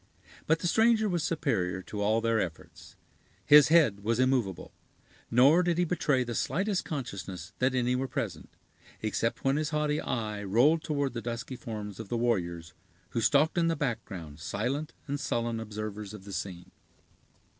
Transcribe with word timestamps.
But 0.47 0.57
the 0.61 0.67
stranger 0.67 1.07
was 1.07 1.23
superior 1.23 1.83
to 1.83 2.01
all 2.01 2.21
their 2.21 2.39
efforts. 2.39 2.95
His 3.45 3.67
head 3.67 3.99
was 4.03 4.19
immovable; 4.19 4.73
nor 5.29 5.61
did 5.61 5.77
he 5.77 5.85
betray 5.85 6.23
the 6.23 6.33
slightest 6.33 6.83
consciousness 6.85 7.53
that 7.59 7.75
any 7.75 7.95
were 7.95 8.07
present, 8.07 8.49
except 9.03 9.43
when 9.43 9.57
his 9.57 9.69
haughty 9.69 10.01
eye 10.01 10.43
rolled 10.43 10.81
toward 10.81 11.13
the 11.13 11.21
dusky 11.21 11.55
forms 11.55 11.99
of 11.99 12.09
the 12.09 12.17
warriors, 12.17 12.73
who 13.09 13.21
stalked 13.21 13.59
in 13.59 13.67
the 13.67 13.75
background 13.75 14.39
silent 14.39 14.91
and 15.05 15.19
sullen 15.19 15.59
observers 15.59 16.15
of 16.15 16.23
the 16.23 16.33
scene. 16.33 16.71